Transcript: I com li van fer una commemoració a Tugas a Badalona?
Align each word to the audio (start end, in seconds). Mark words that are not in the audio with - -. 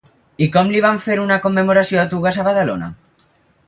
I 0.45 0.47
com 0.55 0.71
li 0.75 0.81
van 0.85 0.97
fer 1.03 1.19
una 1.25 1.39
commemoració 1.45 2.01
a 2.01 2.09
Tugas 2.17 2.43
a 2.45 2.51
Badalona? 2.53 2.93